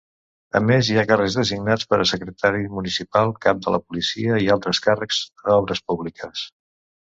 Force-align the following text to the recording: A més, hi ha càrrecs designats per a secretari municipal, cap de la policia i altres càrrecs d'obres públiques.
A 0.59 0.59
més, 0.69 0.87
hi 0.87 0.95
ha 1.01 1.03
càrrecs 1.11 1.35
designats 1.39 1.89
per 1.91 1.99
a 2.05 2.07
secretari 2.13 2.65
municipal, 2.79 3.35
cap 3.45 3.61
de 3.67 3.75
la 3.77 3.83
policia 3.85 4.41
i 4.47 4.51
altres 4.57 4.83
càrrecs 4.89 5.23
d'obres 5.47 5.87
públiques. 5.93 6.45